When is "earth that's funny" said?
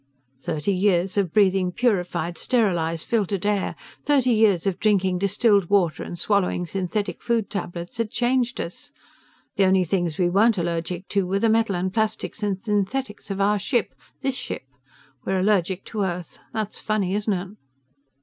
16.01-17.13